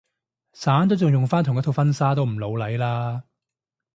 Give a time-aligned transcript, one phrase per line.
[0.53, 3.21] 散咗仲用返同一套婚紗都唔老嚟啦